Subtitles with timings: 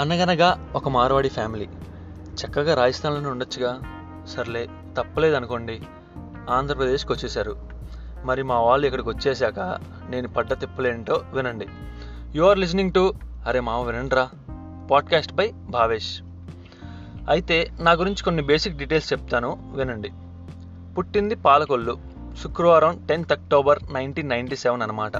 [0.00, 1.68] అనగనగా ఒక మార్వాడి ఫ్యామిలీ.
[2.34, 3.80] చక్కగా రాజస్థాన్లోనే ఉండొచ్చుగా?
[4.26, 5.82] సర్లే తప్పలేదు అనుకోండి
[6.50, 7.56] ఆంధ్రప్రదేశ్కి వచ్చేసారు
[8.24, 9.60] మరి మా వాళ్ళు ఇక్కడికి వచ్చేసాక
[10.08, 11.66] నేను పడ్డ తిప్పలేంటో వినండి.
[12.34, 13.14] యు ఆర్ లిజనింగ్ టు
[13.46, 14.30] అరే మామ వినండిరా
[14.90, 16.22] పాడ్కాస్ట్ బై భావేష్.
[17.28, 20.12] అయితే నా గురించి కొన్ని బేసిక్ డీటెయిల్స్ చెప్తాను వినండి.
[20.94, 21.98] పుట్టింది పాలకొల్లు
[22.42, 25.16] శుక్రవారం tenth October nineteen ninety seven అనమాట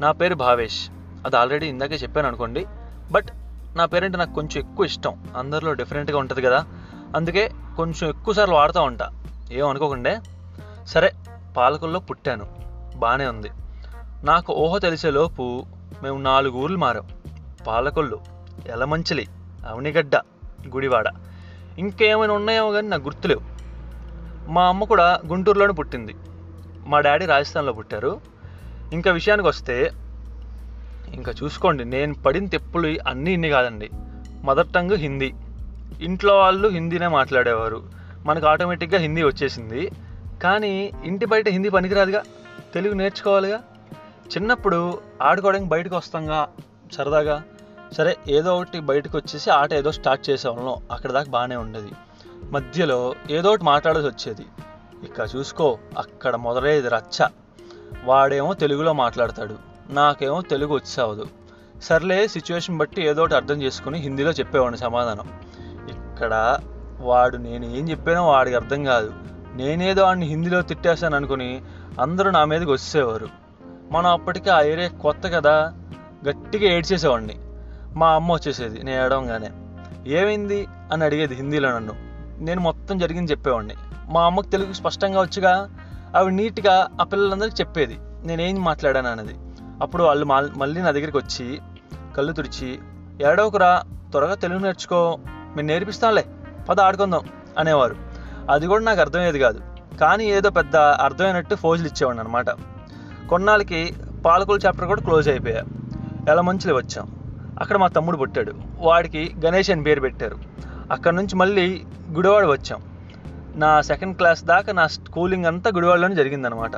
[0.00, 0.90] నా పేరు భావేష్.
[1.26, 2.66] అది ఆల్రెడీ ఇందాకే చెప్పాను అనుకోండి
[3.12, 3.28] బట్
[3.76, 4.18] నా పేరంటే?
[4.18, 5.24] నాకు కొంచెం ఎక్కువ ఇష్టం.
[5.36, 6.66] అందరిలో డిఫరెంట్గా ఉంటుంది కదా.
[7.16, 9.10] అందుకే కొంచెం ఎక్కువ సార్లు వాడుతూ ఉంటా.
[9.52, 10.18] ఏమనుకోకుండే
[10.86, 11.12] సరే
[11.56, 12.46] పాలకొల్లో పుట్టాను.
[12.96, 13.50] బాగానే ఉంది.
[14.24, 15.66] నాకు ఊహ తెలిసేలోపు
[16.02, 17.08] మేము నాలుగు ఊర్లు మారాం.
[17.66, 18.20] పాలకొల్లు
[18.66, 19.28] ఎలమంచిలి
[19.66, 20.16] అవనిగడ్డ
[20.74, 21.04] గుడివాడ.
[21.78, 23.40] ఇంకేమైనా ఉన్నాయేమో కానీ నాకు గుర్తులేవు.
[24.50, 26.14] మా అమ్మ కూడా గుంటూరులోనే పుట్టింది.
[26.86, 28.20] మా డాడీ రాజస్థాన్లో పుట్టారు.
[28.92, 29.90] ఇంకా విషయానికి వస్తే
[31.14, 33.90] ఇంకా చూసుకోండి నేను పడిన తెప్పులు అన్నీ ఇన్ని కాదండి.
[34.44, 35.32] Mother tongue Hindi.
[36.00, 37.82] ఇంట్లో వాళ్ళు హిందీనే మాట్లాడేవారు.
[38.26, 39.90] మనకు ఆటోమేటిక్గా హిందీ వచ్చేసింది.
[40.42, 42.22] కానీ ఇంటి బయట హిందీ పనికిరాదుగా?
[42.74, 43.62] తెలుగు నేర్చుకోవాలిగా?
[44.26, 46.48] చిన్నప్పుడు ఆడుకోవడానికి బయటకు వస్తాంగా?
[46.92, 47.42] సరదాగా?
[47.96, 50.76] సరే ఏదో ఒకటి బయటకు వచ్చేసి ఆట ఏదో స్టార్ట్ చేసేవాళ్ళం.
[50.92, 51.88] అక్కడ దాకా బాగానే ఉండేది.
[52.50, 54.46] మధ్యలో ఏదో ఒకటి మాట్లాడాల్సి వచ్చేది.
[55.04, 57.26] ఇక చూసుకో అక్కడ మొదలయ్యేది రచ్చ.
[58.04, 59.75] వాడేమో తెలుగులో మాట్లాడతాడు.
[59.90, 61.26] నాకేమో తెలుగు వచ్చావదు.
[61.82, 65.28] సర్లే సిచ్యువేషన్ బట్టి ఏదో ఒకటి అర్థం చేసుకుని హిందీలో చెప్పేవాడిని సమాధానం.
[65.88, 66.58] ఇక్కడ
[67.00, 69.12] వాడు నేను ఏం చెప్పానో వాడికి అర్థం కాదు.
[69.54, 71.62] నేనేదో వాడిని హిందీలో తిట్టేశాను అనుకుని
[72.00, 73.28] అందరూ నా మీదకి వచ్చేవారు.
[73.92, 75.74] మనం అప్పటికే ఆ ఏరియా కొత్త కదా.
[76.28, 77.40] గట్టిగా ఏడ్చేసేవాడిని.
[77.94, 79.50] మా అమ్మ వచ్చేసేది నేను ఏడవంగానే.
[80.06, 80.66] ఏమైంది?
[80.92, 81.92] అని అడిగేది హిందీలో నన్ను.
[82.44, 83.74] నేను మొత్తం జరిగింది చెప్పేవాడిని.
[84.04, 85.70] మా అమ్మకు తెలుగు స్పష్టంగా వచ్చుగా?
[86.16, 87.98] ఆవిడ నీట్గా ఆ పిల్లలందరికీ చెప్పేది.
[88.24, 89.34] నేనేం మాట్లాడాను అన్నది
[89.82, 90.24] అప్పుడు వాళ్ళు
[90.56, 91.60] మళ్ళీ నా దగ్గరికి వచ్చి
[92.16, 92.78] కళ్ళు తుడిచి
[93.26, 95.18] ఏడవకురా త్వరగా తెలుగు నేర్చుకో
[95.56, 96.24] మేము నేర్పిస్తాంలే
[96.68, 97.28] పద ఆడుకుందాం
[97.58, 97.96] అనేవారు.
[98.50, 99.60] అది కూడా నాకు అర్థమయ్యేది కాదు.
[100.00, 102.46] కానీ ఏదో పెద్ద అర్థమైనట్టు ఫోజులు ఇచ్చేవాడిని అనమాట
[103.28, 103.94] కొన్నాళ్ళకి
[104.24, 105.64] పాలకుల చాప్టర్ కూడా క్లోజ్ అయిపోయా.
[106.28, 107.10] ఎలా మంచిలో వచ్చాం.
[107.60, 108.52] అక్కడ మా తమ్ముడు పుట్టాడు.
[108.78, 110.36] వాడికి గణేష్ అని పేరు పెట్టారు.
[110.90, 112.82] అక్కడ నుంచి మళ్ళీ గుడివాడ వచ్చాం.
[113.54, 116.70] నా సెకండ్ క్లాస్ దాకా నా స్కూలింగ్ అంతా గుడివాడలోనే జరిగిందనమాట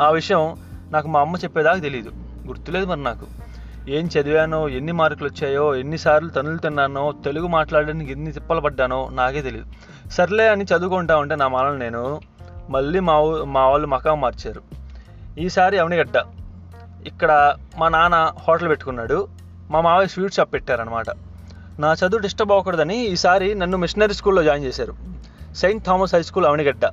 [0.00, 0.56] ఆ విషయం
[0.90, 2.10] నాకు మా అమ్మ చెప్పేదాకా తెలియదు
[2.48, 3.26] గుర్తులేదు మరి నాకు.
[3.88, 9.66] ఏం చదివానో ఎన్ని మార్కులు వచ్చాయో ఎన్నిసార్లు తనులు తిన్నానో తెలుగు మాట్లాడడానికి ఎన్ని తిప్పలు పడ్డానో నాకే తెలియదు
[10.10, 12.20] సర్లే అని చదువుకుంటా ఉంటే నా మనల్ని నేను
[12.70, 14.62] మళ్ళీ మా మా వాళ్ళు మకాం మార్చారు.
[15.38, 16.16] ఈసారి అవనిగడ్డ
[17.06, 19.28] ఇక్కడ మా నాన్న హోటల్ పెట్టుకున్నాడు.
[19.70, 21.06] మా మావయ్య స్వీట్ షాప్ పెట్టారనమాట
[21.78, 24.94] నా చదువు డిస్టర్బ్ అవ్వకూడదని ఈసారి నన్ను మిషనరీ స్కూల్లో జాయిన్ చేశారు.
[25.54, 26.84] Saint Thomas high school Avanigadda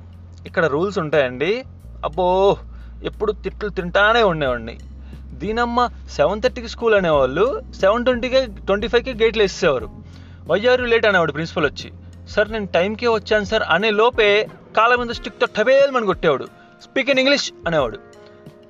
[0.46, 1.64] ఇక్కడ రూల్స్ ఉంటాయండి.
[2.04, 2.56] అబ్బో!
[3.02, 4.78] ఎప్పుడు తిట్లు తింటానే ఉండేవాడిని.
[5.34, 9.90] దీనమ్మ సెవెన్ థర్టీకి స్కూల్ అనేవాళ్ళు సెవెన్ ట్వంటీకే ట్వంటీ ఫైవ్కి గేట్లు వేసేవారు
[10.50, 11.06] వయ్యారు లేట్?
[11.06, 11.92] అనేవాడు ప్రిన్సిపల్ వచ్చి.
[12.28, 13.62] సార్ నేను టైంకే వచ్చాను సార్.
[13.70, 16.44] అనే లోపే కాళ్ళ మీద స్టిక్తో టబేల్మని కొట్టేవాడు.
[16.82, 17.98] స్పీక్ ఇన్ ఇంగ్లీష్ అనేవాడు.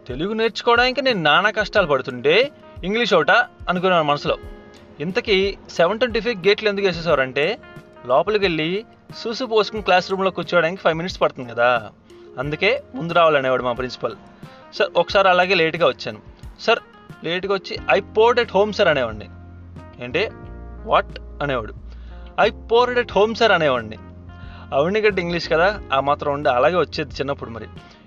[0.08, 2.50] తెలుగు నేర్చుకోవడానికి నేను నానా కష్టాలు పడుతుంటే
[2.84, 3.30] ఇంగ్లీష్ ఒకట?
[3.68, 4.38] అనుకున్నాను మనసులో.
[5.00, 7.58] ఇంతకీ సెవెన్ ట్వంటీ ఫైవ్ గేట్లు ఎందుకు వేసేసారంటే
[8.06, 8.84] లోపలికి వెళ్ళి
[9.24, 11.90] సూసు పోసుకుని క్లాస్ రూమ్లో కూర్చోవడానికి ఫైవ్ మినిట్స్ పడుతుంది కదా.
[12.38, 14.14] అందుకే ముందు రావాలనేవాడు మా ప్రిన్సిపల్
[14.74, 16.33] సార్ ఒకసారి అలాగే లేట్గా వచ్చాను.
[16.60, 16.78] సార్
[17.24, 19.28] లేట్గా వచ్చి I poured at home sir అనేవాడిని.
[20.04, 20.30] ఏంటి?
[20.84, 21.20] వాట్?
[21.42, 21.74] అనేవాడు.
[22.40, 23.96] I poured at home sir అనేవాడిని.
[24.72, 27.66] అవనిగడ్డ ఇంగ్లీష్ కదా ఆ మాత్రం ఉండి అలాగే వచ్చేది చిన్నప్పుడు మరి.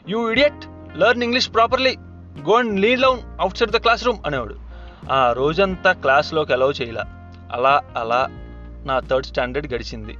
[0.10, 1.98] You idiot learn English properly
[2.40, 4.56] go and lead down outside the class room అనేవాడు.
[5.12, 7.34] ఆ రోజంతా క్లాస్లోకి అలౌ చేయలా.
[7.54, 8.28] అలా అలా
[8.86, 10.18] నా థర్డ్ స్టాండర్డ్ గడిచింది.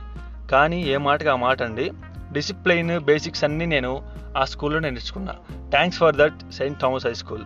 [0.52, 1.92] కానీ ఏ మాటకి ఆ మాట అండి?
[2.32, 4.04] డిసిప్లైన్ బేసిక్స్ అన్నీ నేను
[4.38, 5.36] ఆ స్కూల్లో నేర్చుకున్నా.
[5.70, 7.44] Thanks for that Saint Thomas high school.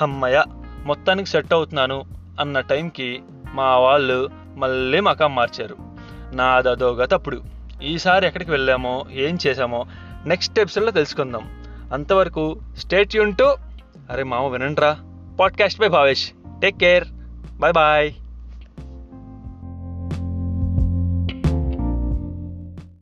[0.00, 0.44] అమ్మయ్య
[0.84, 2.04] మొత్తానికి సెట్ అవుతున్నాను
[2.40, 3.22] అన్న టైంకి
[3.54, 5.76] మా వాళ్ళు మళ్ళీ మకాం మార్చారు.
[6.34, 7.42] నాదదో గతప్పుడు.
[7.82, 9.86] ఈసారి ఎక్కడికి వెళ్ళామో ఏం చేసామో
[10.26, 11.62] నెక్స్ట్ ఎపిసోడ్లో తెలుసుకుందాం.
[11.92, 13.56] అంతవరకు స్టేట్ యూన్ టు
[14.10, 14.98] అరే మామ వినండిరా.
[15.40, 16.32] Podcast by Bhavesh.
[16.62, 17.08] Take care
[17.58, 18.12] bye bye